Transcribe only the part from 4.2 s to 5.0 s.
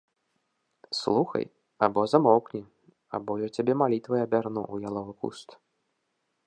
абярну ў